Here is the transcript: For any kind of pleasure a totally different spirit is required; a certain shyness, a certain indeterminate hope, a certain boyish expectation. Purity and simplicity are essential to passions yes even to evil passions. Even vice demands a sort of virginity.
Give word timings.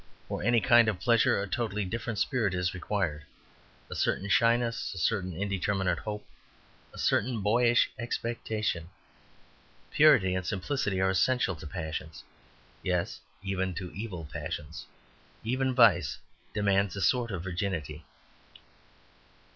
For 0.27 0.41
any 0.41 0.59
kind 0.61 0.87
of 0.87 0.99
pleasure 0.99 1.39
a 1.39 1.45
totally 1.47 1.85
different 1.85 2.17
spirit 2.17 2.55
is 2.55 2.73
required; 2.73 3.23
a 3.87 3.93
certain 3.93 4.29
shyness, 4.29 4.91
a 4.95 4.97
certain 4.97 5.31
indeterminate 5.31 5.99
hope, 5.99 6.25
a 6.91 6.97
certain 6.97 7.41
boyish 7.43 7.91
expectation. 7.99 8.89
Purity 9.91 10.33
and 10.33 10.43
simplicity 10.43 10.99
are 10.99 11.11
essential 11.11 11.55
to 11.55 11.67
passions 11.67 12.23
yes 12.81 13.19
even 13.43 13.75
to 13.75 13.91
evil 13.91 14.27
passions. 14.33 14.87
Even 15.43 15.71
vice 15.71 16.17
demands 16.51 16.95
a 16.95 17.01
sort 17.03 17.29
of 17.29 17.43
virginity. 17.43 18.03